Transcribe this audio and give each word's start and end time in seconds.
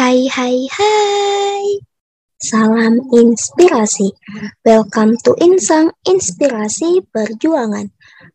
Hai 0.00 0.24
hai 0.32 0.64
hai. 0.80 1.64
Salam 2.40 3.04
inspirasi. 3.12 4.08
Welcome 4.64 5.20
to 5.20 5.36
Insang 5.36 5.92
Inspirasi 6.08 7.04
Perjuangan. 7.04 7.84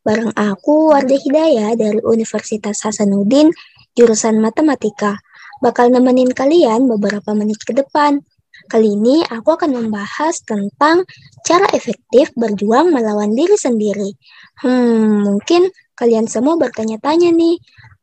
Bareng 0.06 0.30
aku 0.38 0.94
Wardah 0.94 1.18
Hidayah 1.18 1.74
dari 1.74 1.98
Universitas 2.06 2.86
Hasanuddin, 2.86 3.50
jurusan 3.98 4.38
Matematika. 4.46 5.18
Bakal 5.58 5.90
nemenin 5.90 6.38
kalian 6.38 6.86
beberapa 6.86 7.34
menit 7.34 7.58
ke 7.66 7.74
depan. 7.74 8.22
Kali 8.70 8.94
ini 8.94 9.26
aku 9.26 9.58
akan 9.58 9.74
membahas 9.74 10.46
tentang 10.46 11.02
cara 11.50 11.66
efektif 11.74 12.30
berjuang 12.38 12.94
melawan 12.94 13.34
diri 13.34 13.58
sendiri. 13.58 14.14
Hmm, 14.62 15.26
mungkin 15.26 15.74
kalian 15.98 16.30
semua 16.30 16.62
bertanya-tanya 16.62 17.34
nih, 17.34 17.58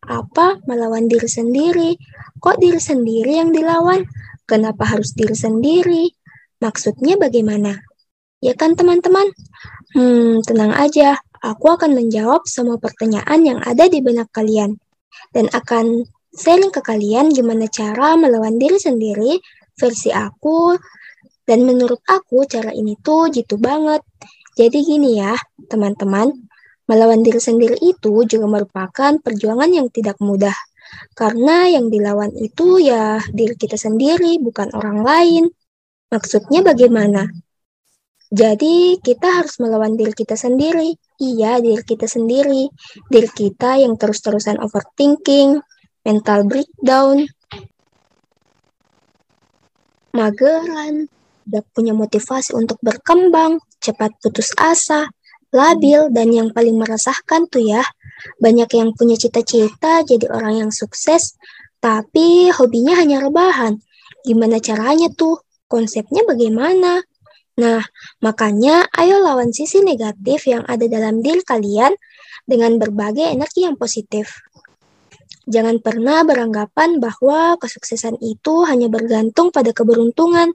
apa 0.06 0.58
melawan 0.66 1.06
diri 1.06 1.30
sendiri? 1.30 1.94
Kok 2.42 2.58
diri 2.58 2.82
sendiri 2.82 3.38
yang 3.38 3.54
dilawan? 3.54 4.02
Kenapa 4.50 4.82
harus 4.82 5.14
diri 5.14 5.34
sendiri? 5.38 6.10
Maksudnya 6.58 7.14
bagaimana? 7.14 7.78
Ya 8.42 8.58
kan 8.58 8.74
teman-teman? 8.74 9.30
Hmm, 9.94 10.42
tenang 10.42 10.74
aja. 10.74 11.22
Aku 11.42 11.74
akan 11.74 11.94
menjawab 11.94 12.46
semua 12.46 12.78
pertanyaan 12.78 13.46
yang 13.46 13.58
ada 13.62 13.86
di 13.86 14.02
benak 14.02 14.30
kalian. 14.34 14.78
Dan 15.30 15.46
akan 15.54 16.06
sharing 16.34 16.74
ke 16.74 16.82
kalian 16.82 17.30
gimana 17.30 17.70
cara 17.70 18.18
melawan 18.18 18.58
diri 18.58 18.82
sendiri 18.82 19.38
versi 19.78 20.10
aku. 20.10 20.74
Dan 21.46 21.66
menurut 21.66 22.02
aku 22.06 22.46
cara 22.46 22.74
ini 22.74 22.98
tuh 22.98 23.30
jitu 23.30 23.58
banget. 23.58 24.02
Jadi 24.58 24.82
gini 24.82 25.22
ya, 25.22 25.38
teman-teman. 25.70 26.51
Melawan 26.90 27.22
diri 27.22 27.38
sendiri 27.38 27.78
itu 27.78 28.26
juga 28.26 28.46
merupakan 28.50 29.12
perjuangan 29.22 29.70
yang 29.70 29.88
tidak 29.88 30.18
mudah. 30.18 30.54
Karena 31.16 31.70
yang 31.70 31.88
dilawan 31.88 32.34
itu 32.36 32.82
ya 32.82 33.22
diri 33.30 33.54
kita 33.56 33.78
sendiri, 33.78 34.42
bukan 34.42 34.74
orang 34.76 35.00
lain. 35.00 35.44
Maksudnya 36.12 36.60
bagaimana? 36.60 37.30
Jadi 38.32 38.96
kita 39.00 39.40
harus 39.40 39.60
melawan 39.60 39.96
diri 39.96 40.12
kita 40.16 40.36
sendiri. 40.36 40.96
Iya, 41.20 41.60
diri 41.60 41.84
kita 41.84 42.08
sendiri. 42.08 42.68
Diri 43.08 43.28
kita 43.28 43.76
yang 43.80 43.96
terus-terusan 44.00 44.56
overthinking, 44.60 45.60
mental 46.02 46.48
breakdown, 46.48 47.28
mageran, 50.12 51.08
gak 51.48 51.64
punya 51.72 51.92
motivasi 51.96 52.56
untuk 52.56 52.78
berkembang, 52.84 53.58
cepat 53.80 54.16
putus 54.20 54.52
asa, 54.56 55.08
labil, 55.52 56.08
dan 56.10 56.32
yang 56.32 56.48
paling 56.50 56.74
meresahkan 56.80 57.46
tuh 57.46 57.60
ya, 57.60 57.84
banyak 58.40 58.68
yang 58.72 58.90
punya 58.96 59.14
cita-cita 59.20 60.02
jadi 60.02 60.26
orang 60.32 60.66
yang 60.66 60.70
sukses, 60.72 61.36
tapi 61.78 62.48
hobinya 62.50 62.96
hanya 62.96 63.20
rebahan. 63.20 63.78
Gimana 64.24 64.58
caranya 64.58 65.12
tuh? 65.12 65.38
Konsepnya 65.68 66.24
bagaimana? 66.24 67.04
Nah, 67.60 67.84
makanya 68.24 68.88
ayo 68.96 69.20
lawan 69.20 69.52
sisi 69.52 69.84
negatif 69.84 70.48
yang 70.48 70.64
ada 70.64 70.88
dalam 70.88 71.20
diri 71.20 71.44
kalian 71.44 71.92
dengan 72.48 72.80
berbagai 72.80 73.28
energi 73.32 73.68
yang 73.68 73.76
positif. 73.76 74.40
Jangan 75.44 75.82
pernah 75.82 76.22
beranggapan 76.22 77.02
bahwa 77.02 77.58
kesuksesan 77.58 78.22
itu 78.22 78.62
hanya 78.64 78.86
bergantung 78.86 79.50
pada 79.50 79.74
keberuntungan, 79.74 80.54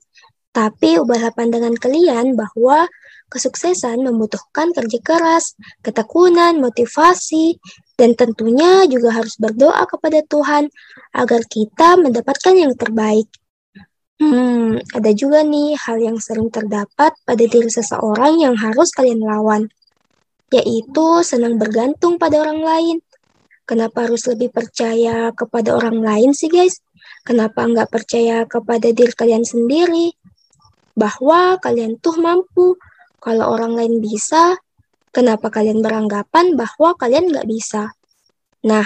tapi 0.55 0.97
ubahlah 0.97 1.35
pandangan 1.35 1.75
kalian 1.75 2.33
bahwa 2.39 2.87
Kesuksesan 3.27 4.07
membutuhkan 4.07 4.71
kerja 4.71 4.99
keras, 5.03 5.59
ketekunan, 5.83 6.63
motivasi, 6.63 7.59
dan 7.99 8.15
tentunya 8.15 8.87
juga 8.87 9.19
harus 9.19 9.35
berdoa 9.35 9.83
kepada 9.83 10.23
Tuhan 10.23 10.71
agar 11.11 11.41
kita 11.43 11.99
mendapatkan 11.99 12.55
yang 12.55 12.71
terbaik. 12.77 13.27
Hmm, 14.17 14.81
ada 14.95 15.11
juga 15.13 15.45
nih 15.45 15.77
hal 15.77 16.01
yang 16.01 16.17
sering 16.17 16.49
terdapat 16.49 17.13
pada 17.21 17.43
diri 17.43 17.69
seseorang 17.69 18.41
yang 18.41 18.55
harus 18.57 18.89
kalian 18.89 19.21
lawan, 19.21 19.69
yaitu 20.49 21.21
senang 21.21 21.59
bergantung 21.61 22.17
pada 22.17 22.41
orang 22.41 22.63
lain. 22.63 22.97
Kenapa 23.67 24.07
harus 24.07 24.23
lebih 24.31 24.55
percaya 24.55 25.35
kepada 25.35 25.75
orang 25.75 25.99
lain 25.99 26.31
sih 26.31 26.47
guys? 26.47 26.79
Kenapa 27.27 27.67
nggak 27.67 27.91
percaya 27.91 28.47
kepada 28.47 28.87
diri 28.95 29.11
kalian 29.11 29.43
sendiri? 29.43 30.15
Bahwa 30.95 31.59
kalian 31.59 31.99
tuh 31.99 32.15
mampu 32.17 32.79
kalau 33.17 33.49
orang 33.49 33.73
lain 33.73 33.97
bisa, 33.97 34.61
kenapa 35.09 35.49
kalian 35.49 35.81
beranggapan 35.81 36.53
bahwa 36.53 36.93
kalian 36.93 37.33
nggak 37.33 37.49
bisa? 37.49 37.97
Nah, 38.61 38.85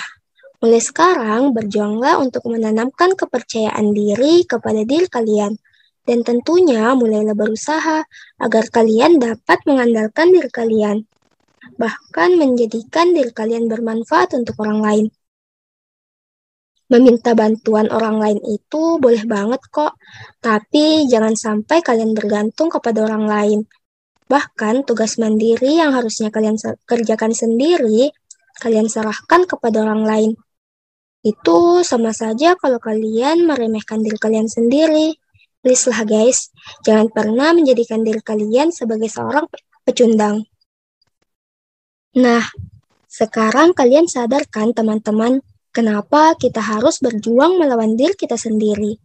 mulai 0.63 0.79
sekarang 0.79 1.51
berjuanglah 1.51 2.15
untuk 2.23 2.47
menanamkan 2.47 3.19
kepercayaan 3.19 3.91
diri 3.91 4.47
kepada 4.47 4.87
diri 4.87 5.07
kalian. 5.11 5.59
Dan 6.01 6.25
tentunya 6.25 6.97
mulailah 6.97 7.37
berusaha 7.37 8.01
agar 8.41 8.65
kalian 8.73 9.21
dapat 9.21 9.61
mengandalkan 9.69 10.33
diri 10.33 10.49
kalian. 10.49 11.05
Bahkan 11.77 12.41
menjadikan 12.41 13.13
diri 13.13 13.29
kalian 13.29 13.69
bermanfaat 13.69 14.33
untuk 14.33 14.57
orang 14.65 14.81
lain. 14.81 15.05
Meminta 16.89 17.37
bantuan 17.37 17.87
orang 17.93 18.17
lain 18.19 18.39
itu 18.43 18.97
boleh 18.99 19.23
banget 19.23 19.61
kok, 19.71 19.95
tapi 20.43 21.07
jangan 21.07 21.37
sampai 21.37 21.79
kalian 21.79 22.11
bergantung 22.11 22.67
kepada 22.67 23.07
orang 23.07 23.29
lain 23.29 23.59
Bahkan 24.31 24.87
tugas 24.87 25.19
mandiri 25.19 25.83
yang 25.83 25.91
harusnya 25.91 26.31
kalian 26.31 26.55
kerjakan 26.87 27.35
sendiri, 27.35 28.15
kalian 28.63 28.87
serahkan 28.87 29.43
kepada 29.43 29.83
orang 29.83 30.07
lain. 30.07 30.31
Itu 31.19 31.83
sama 31.83 32.15
saja 32.15 32.55
kalau 32.55 32.79
kalian 32.79 33.43
meremehkan 33.43 33.99
diri 33.99 34.15
kalian 34.15 34.47
sendiri. 34.47 35.19
Please 35.59 35.85
lah 35.91 36.07
guys, 36.07 36.49
jangan 36.87 37.11
pernah 37.11 37.51
menjadikan 37.51 38.01
diri 38.07 38.23
kalian 38.23 38.71
sebagai 38.71 39.11
seorang 39.11 39.45
pecundang. 39.85 40.47
Nah, 42.17 42.41
sekarang 43.11 43.75
kalian 43.75 44.07
sadarkan 44.07 44.71
teman-teman, 44.71 45.43
kenapa 45.75 46.39
kita 46.39 46.63
harus 46.63 47.03
berjuang 47.03 47.59
melawan 47.59 47.99
diri 47.99 48.15
kita 48.15 48.39
sendiri? 48.39 48.95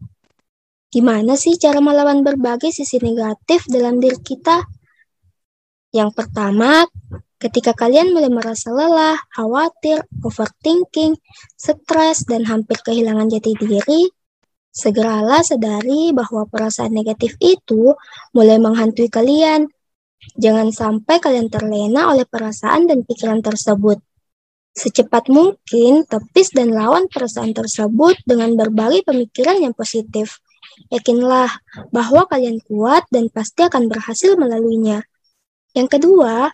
Gimana 0.88 1.34
sih 1.34 1.58
cara 1.58 1.82
melawan 1.82 2.22
berbagai 2.22 2.70
sisi 2.70 3.02
negatif 3.02 3.66
dalam 3.68 3.98
diri 4.00 4.16
kita? 4.22 4.75
Yang 5.96 6.12
pertama, 6.12 6.84
ketika 7.40 7.72
kalian 7.72 8.12
mulai 8.12 8.28
merasa 8.28 8.68
lelah, 8.68 9.16
khawatir, 9.32 10.04
overthinking, 10.20 11.16
stres, 11.56 12.28
dan 12.28 12.44
hampir 12.44 12.76
kehilangan 12.84 13.32
jati 13.32 13.56
diri, 13.56 14.12
segeralah 14.76 15.40
sadari 15.40 16.12
bahwa 16.12 16.44
perasaan 16.44 16.92
negatif 16.92 17.40
itu 17.40 17.96
mulai 18.36 18.60
menghantui 18.60 19.08
kalian. 19.08 19.72
Jangan 20.36 20.68
sampai 20.68 21.16
kalian 21.16 21.48
terlena 21.48 22.12
oleh 22.12 22.28
perasaan 22.28 22.84
dan 22.84 23.00
pikiran 23.00 23.40
tersebut. 23.40 23.96
Secepat 24.76 25.32
mungkin, 25.32 26.04
tepis 26.04 26.52
dan 26.52 26.76
lawan 26.76 27.08
perasaan 27.08 27.56
tersebut 27.56 28.20
dengan 28.28 28.52
berbagai 28.52 29.08
pemikiran 29.08 29.64
yang 29.64 29.72
positif. 29.72 30.44
Yakinlah 30.92 31.48
bahwa 31.88 32.28
kalian 32.28 32.60
kuat 32.68 33.08
dan 33.08 33.32
pasti 33.32 33.64
akan 33.64 33.88
berhasil 33.88 34.36
melaluinya. 34.36 35.00
Yang 35.76 36.00
kedua, 36.00 36.48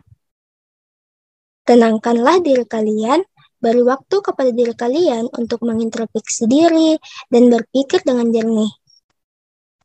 tenangkanlah 1.63 2.43
diri 2.43 2.67
kalian, 2.67 3.23
beri 3.63 3.87
waktu 3.87 4.19
kepada 4.19 4.51
diri 4.51 4.75
kalian 4.75 5.31
untuk 5.39 5.63
mengintrospeksi 5.63 6.51
diri 6.51 6.99
dan 7.31 7.47
berpikir 7.47 8.03
dengan 8.03 8.35
jernih. 8.35 8.75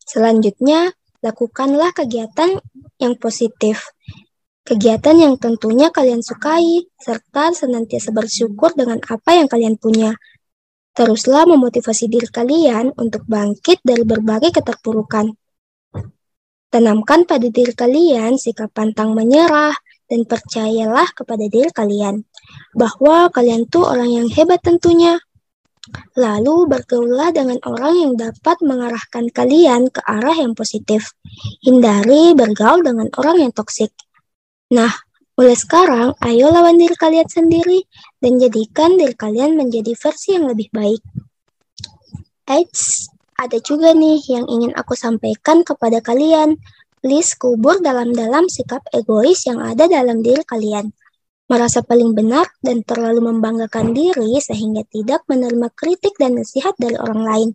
Selanjutnya, 0.02 0.90
lakukanlah 1.22 1.94
kegiatan 1.94 2.58
yang 2.98 3.14
positif. 3.22 3.94
Kegiatan 4.66 5.16
yang 5.16 5.34
tentunya 5.38 5.94
kalian 5.94 6.26
sukai, 6.26 6.90
serta 6.98 7.54
senantiasa 7.54 8.10
bersyukur 8.10 8.74
dengan 8.74 8.98
apa 9.06 9.38
yang 9.38 9.46
kalian 9.46 9.78
punya. 9.78 10.18
Teruslah 10.98 11.46
memotivasi 11.46 12.10
diri 12.10 12.26
kalian 12.26 12.90
untuk 12.98 13.22
bangkit 13.30 13.86
dari 13.86 14.02
berbagai 14.02 14.50
keterpurukan. 14.50 15.30
Tanamkan 16.78 17.26
pada 17.26 17.50
diri 17.50 17.74
kalian 17.74 18.38
sikap 18.38 18.70
pantang 18.70 19.18
menyerah 19.18 19.74
dan 20.06 20.30
percayalah 20.30 21.10
kepada 21.10 21.50
diri 21.50 21.74
kalian 21.74 22.22
bahwa 22.78 23.34
kalian 23.34 23.66
tuh 23.66 23.90
orang 23.90 24.14
yang 24.14 24.28
hebat 24.30 24.62
tentunya. 24.62 25.18
Lalu 26.14 26.70
bergaullah 26.70 27.34
dengan 27.34 27.58
orang 27.66 27.98
yang 27.98 28.14
dapat 28.14 28.62
mengarahkan 28.62 29.26
kalian 29.34 29.90
ke 29.90 30.06
arah 30.06 30.38
yang 30.38 30.54
positif. 30.54 31.18
Hindari 31.66 32.38
bergaul 32.38 32.86
dengan 32.86 33.10
orang 33.18 33.50
yang 33.50 33.52
toksik. 33.58 33.90
Nah, 34.70 34.94
mulai 35.34 35.58
sekarang 35.58 36.14
ayo 36.30 36.54
lawan 36.54 36.78
diri 36.78 36.94
kalian 36.94 37.26
sendiri 37.26 37.90
dan 38.22 38.38
jadikan 38.38 39.02
diri 39.02 39.18
kalian 39.18 39.58
menjadi 39.58 39.98
versi 39.98 40.38
yang 40.38 40.46
lebih 40.46 40.70
baik. 40.70 41.02
Eits, 42.46 43.10
ada 43.38 43.62
juga 43.62 43.94
nih 43.94 44.18
yang 44.34 44.50
ingin 44.50 44.74
aku 44.74 44.98
sampaikan 44.98 45.62
kepada 45.62 46.02
kalian. 46.02 46.58
Please 46.98 47.38
kubur 47.38 47.78
dalam-dalam 47.78 48.50
sikap 48.50 48.82
egois 48.90 49.46
yang 49.46 49.62
ada 49.62 49.86
dalam 49.86 50.26
diri 50.26 50.42
kalian. 50.42 50.90
Merasa 51.48 51.86
paling 51.86 52.18
benar 52.18 52.50
dan 52.60 52.82
terlalu 52.82 53.30
membanggakan 53.30 53.94
diri 53.94 54.42
sehingga 54.42 54.84
tidak 54.90 55.24
menerima 55.30 55.70
kritik 55.78 56.18
dan 56.18 56.36
nasihat 56.36 56.74
dari 56.82 56.98
orang 56.98 57.22
lain. 57.24 57.50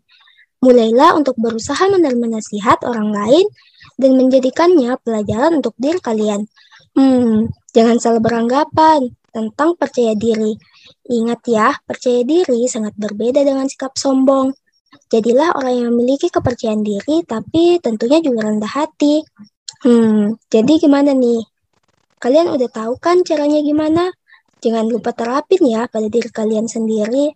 Mulailah 0.62 1.19
untuk 1.19 1.34
berusaha 1.37 1.90
menerima 1.90 2.38
nasihat 2.38 2.79
orang 2.87 3.11
lain 3.11 3.50
dan 3.99 4.14
menjadikannya 4.14 4.94
pelajaran 5.02 5.58
untuk 5.58 5.75
diri 5.76 5.99
kalian. 5.99 6.46
Hmm, 6.94 7.50
jangan 7.75 7.99
salah 7.99 8.23
beranggapan 8.23 9.11
tentang 9.34 9.75
percaya 9.75 10.14
diri. 10.14 10.55
Ingat 11.11 11.40
ya, 11.50 11.75
percaya 11.82 12.23
diri 12.23 12.70
sangat 12.70 12.94
berbeda 12.94 13.43
dengan 13.43 13.67
sikap 13.67 13.99
sombong. 13.99 14.55
Jadilah 14.92 15.56
orang 15.56 15.74
yang 15.76 15.88
memiliki 15.96 16.28
kepercayaan 16.28 16.84
diri, 16.84 17.24
tapi 17.24 17.80
tentunya 17.80 18.20
juga 18.20 18.48
rendah 18.48 18.68
hati. 18.68 19.24
Hmm, 19.84 20.36
jadi 20.52 20.72
gimana 20.76 21.16
nih? 21.16 21.40
Kalian 22.20 22.52
udah 22.52 22.68
tahu 22.68 23.00
kan 23.00 23.24
caranya 23.24 23.60
gimana? 23.64 24.12
Jangan 24.62 24.86
lupa 24.86 25.10
terapin 25.10 25.64
ya 25.66 25.90
pada 25.90 26.06
diri 26.06 26.30
kalian 26.30 26.70
sendiri. 26.70 27.34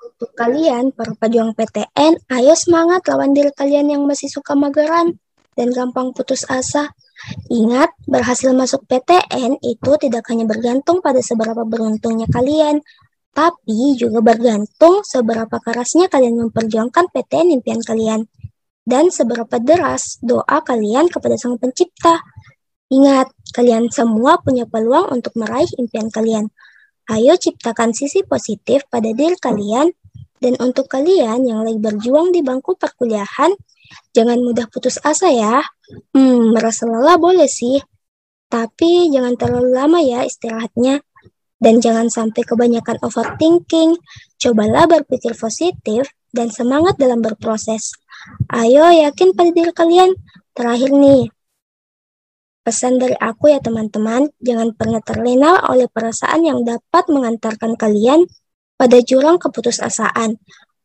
Untuk 0.00 0.32
kalian, 0.38 0.94
para 0.94 1.12
pejuang 1.18 1.52
PTN, 1.52 2.24
ayo 2.30 2.54
semangat 2.54 3.04
lawan 3.10 3.34
diri 3.34 3.50
kalian 3.52 3.90
yang 3.90 4.02
masih 4.06 4.30
suka 4.30 4.54
mageran 4.54 5.18
dan 5.58 5.68
gampang 5.74 6.14
putus 6.16 6.46
asa. 6.46 6.94
Ingat, 7.50 7.90
berhasil 8.08 8.54
masuk 8.54 8.86
PTN 8.86 9.60
itu 9.60 9.92
tidak 9.98 10.24
hanya 10.30 10.46
bergantung 10.48 11.04
pada 11.04 11.20
seberapa 11.20 11.66
beruntungnya 11.66 12.26
kalian, 12.32 12.80
tapi 13.32 13.96
juga 13.96 14.20
bergantung 14.20 15.00
seberapa 15.04 15.56
kerasnya 15.60 16.12
kalian 16.12 16.48
memperjuangkan 16.48 17.08
PTN 17.12 17.60
impian 17.60 17.80
kalian 17.80 18.28
dan 18.84 19.08
seberapa 19.08 19.56
deras 19.56 20.20
doa 20.20 20.60
kalian 20.60 21.08
kepada 21.08 21.40
Sang 21.40 21.56
Pencipta. 21.56 22.20
Ingat, 22.92 23.32
kalian 23.56 23.88
semua 23.88 24.36
punya 24.44 24.68
peluang 24.68 25.16
untuk 25.16 25.32
meraih 25.40 25.68
impian 25.80 26.12
kalian. 26.12 26.52
Ayo 27.08 27.34
ciptakan 27.40 27.96
sisi 27.96 28.20
positif 28.22 28.84
pada 28.92 29.08
diri 29.10 29.34
kalian 29.40 29.90
dan 30.42 30.58
untuk 30.60 30.90
kalian 30.90 31.46
yang 31.46 31.64
lagi 31.64 31.78
berjuang 31.78 32.34
di 32.34 32.44
bangku 32.44 32.76
perkuliahan, 32.76 33.54
jangan 34.12 34.38
mudah 34.42 34.66
putus 34.68 34.98
asa 35.00 35.30
ya. 35.30 35.62
Hmm, 36.12 36.52
merasa 36.52 36.84
lelah 36.84 37.16
boleh 37.16 37.46
sih, 37.46 37.78
tapi 38.50 39.08
jangan 39.08 39.38
terlalu 39.38 39.70
lama 39.72 39.98
ya 40.02 40.26
istirahatnya. 40.26 41.00
Dan 41.62 41.78
jangan 41.78 42.10
sampai 42.10 42.42
kebanyakan 42.42 42.98
overthinking. 43.06 43.94
Cobalah 44.42 44.90
berpikir 44.90 45.38
positif 45.38 46.10
dan 46.34 46.50
semangat 46.50 46.98
dalam 46.98 47.22
berproses. 47.22 47.94
Ayo 48.50 48.90
yakin 48.90 49.30
pada 49.30 49.54
diri 49.54 49.70
kalian. 49.70 50.10
Terakhir 50.52 50.90
nih, 50.90 51.30
pesan 52.62 52.98
dari 52.98 53.14
aku 53.18 53.50
ya 53.50 53.58
teman-teman, 53.58 54.30
jangan 54.38 54.74
pernah 54.74 55.00
terlena 55.02 55.64
oleh 55.66 55.90
perasaan 55.90 56.44
yang 56.46 56.62
dapat 56.62 57.08
mengantarkan 57.10 57.74
kalian 57.74 58.26
pada 58.78 58.98
jurang 59.02 59.38
keputusasaan. 59.38 60.38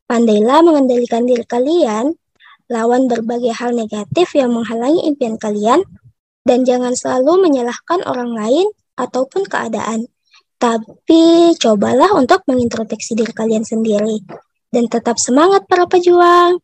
Pandailah 0.07 0.63
mengendalikan 0.63 1.27
diri 1.27 1.43
kalian, 1.43 2.15
lawan 2.71 3.11
berbagai 3.11 3.51
hal 3.53 3.75
negatif 3.75 4.33
yang 4.39 4.55
menghalangi 4.55 5.03
impian 5.03 5.35
kalian, 5.35 5.83
dan 6.47 6.63
jangan 6.63 6.95
selalu 6.95 7.43
menyalahkan 7.43 7.99
orang 8.07 8.31
lain 8.31 8.67
ataupun 8.95 9.45
keadaan. 9.45 10.07
Tapi 10.57 11.53
cobalah 11.61 12.17
untuk 12.17 12.41
mengintrospeksi 12.49 13.13
diri 13.13 13.33
kalian 13.33 13.61
sendiri 13.61 14.25
dan 14.73 14.89
tetap 14.89 15.21
semangat 15.21 15.69
para 15.69 15.85
pejuang. 15.85 16.57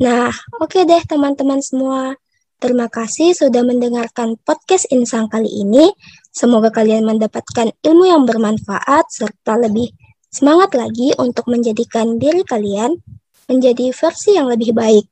Nah, 0.00 0.32
oke 0.60 0.68
okay 0.68 0.82
deh 0.84 1.02
teman-teman 1.08 1.64
semua. 1.64 2.16
Terima 2.60 2.92
kasih 2.92 3.32
sudah 3.32 3.64
mendengarkan 3.64 4.36
podcast 4.44 4.84
Insang 4.92 5.32
kali 5.32 5.48
ini. 5.48 5.88
Semoga 6.28 6.68
kalian 6.68 7.08
mendapatkan 7.08 7.72
ilmu 7.80 8.04
yang 8.04 8.28
bermanfaat 8.28 9.08
serta 9.08 9.56
lebih 9.56 9.88
Semangat 10.30 10.78
lagi 10.78 11.10
untuk 11.18 11.50
menjadikan 11.50 12.14
diri 12.14 12.46
kalian 12.46 12.94
menjadi 13.50 13.90
versi 13.90 14.38
yang 14.38 14.46
lebih 14.46 14.70
baik. 14.70 15.02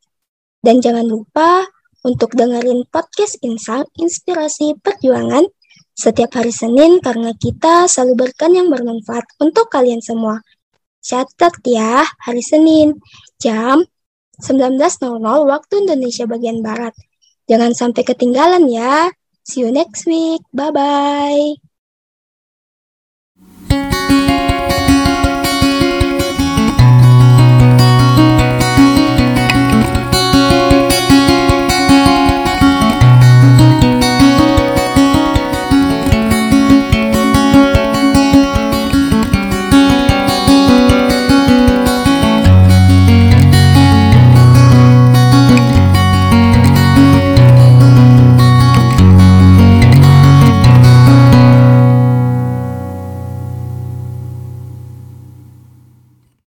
Dan 0.62 0.78
jangan 0.78 1.10
lupa 1.10 1.66
untuk 2.06 2.38
dengerin 2.38 2.86
podcast 2.86 3.34
Insang 3.42 3.90
Inspirasi 3.98 4.78
Perjuangan 4.78 5.42
setiap 5.98 6.38
hari 6.38 6.54
Senin 6.54 7.02
karena 7.02 7.34
kita 7.34 7.90
selalu 7.90 8.30
berikan 8.30 8.54
yang 8.54 8.70
bermanfaat 8.70 9.26
untuk 9.42 9.66
kalian 9.66 9.98
semua. 9.98 10.38
Catat 11.02 11.58
ya, 11.66 12.06
hari 12.22 12.38
Senin, 12.38 13.02
jam 13.42 13.82
19.00 14.38 14.78
waktu 15.50 15.74
Indonesia 15.82 16.22
bagian 16.30 16.62
Barat. 16.62 16.94
Jangan 17.50 17.74
sampai 17.74 18.06
ketinggalan 18.06 18.70
ya. 18.70 19.10
See 19.42 19.66
you 19.66 19.74
next 19.74 20.06
week. 20.06 20.44
Bye-bye. 20.54 21.67